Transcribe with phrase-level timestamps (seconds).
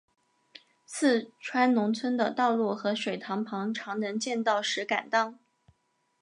[0.83, 5.37] 四川农村的道路和水塘旁常能见到石敢当。